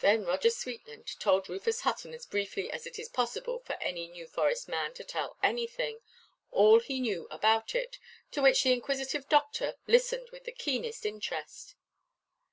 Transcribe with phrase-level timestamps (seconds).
[0.00, 4.26] Then Roger Sweetland told Rufus Hutton, as briefly as it is possible for any New
[4.26, 6.00] Forest man to tell anything,
[6.50, 8.00] all he knew about it;
[8.32, 11.76] to which the inquisitive doctor listened with the keenest interest.